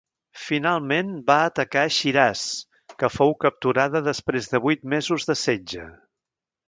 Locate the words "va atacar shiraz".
1.27-2.45